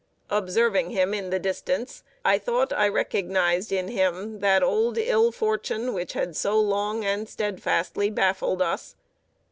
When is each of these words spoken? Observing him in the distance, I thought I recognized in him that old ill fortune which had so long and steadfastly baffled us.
Observing 0.31 0.89
him 0.89 1.13
in 1.13 1.29
the 1.29 1.37
distance, 1.37 2.01
I 2.25 2.39
thought 2.39 2.73
I 2.73 2.87
recognized 2.87 3.71
in 3.71 3.87
him 3.89 4.39
that 4.39 4.63
old 4.63 4.97
ill 4.97 5.31
fortune 5.31 5.93
which 5.93 6.13
had 6.13 6.35
so 6.35 6.59
long 6.59 7.05
and 7.05 7.29
steadfastly 7.29 8.09
baffled 8.09 8.63
us. 8.63 8.95